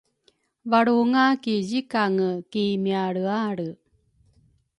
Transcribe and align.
Valrunga 0.69 1.23
ki 1.43 1.53
zikange 1.67 2.29
ki 2.51 2.63
mialrealre 2.83 3.69